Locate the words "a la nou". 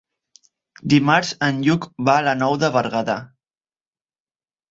2.21-2.57